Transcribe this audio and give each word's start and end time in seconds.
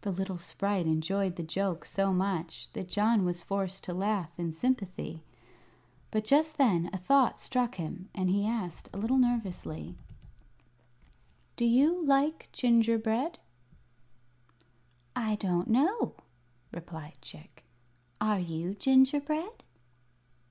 The 0.00 0.10
little 0.10 0.38
sprite 0.38 0.86
enjoyed 0.86 1.36
the 1.36 1.42
joke 1.42 1.84
so 1.84 2.14
much 2.14 2.72
that 2.72 2.88
John 2.88 3.26
was 3.26 3.42
forced 3.42 3.84
to 3.84 3.92
laugh 3.92 4.30
in 4.38 4.54
sympathy. 4.54 5.22
But 6.10 6.24
just 6.24 6.56
then 6.56 6.88
a 6.94 6.96
thought 6.96 7.38
struck 7.38 7.74
him, 7.74 8.08
and 8.14 8.30
he 8.30 8.46
asked, 8.46 8.88
a 8.90 8.96
little 8.96 9.18
nervously: 9.18 9.98
"Do 11.56 11.66
you 11.66 12.02
like 12.06 12.48
gingerbread?" 12.52 13.38
"I 15.14 15.34
don't 15.34 15.68
know," 15.68 16.14
replied 16.72 17.18
Chick. 17.20 17.62
"Are 18.18 18.38
you 18.40 18.72
gingerbread?" 18.76 19.62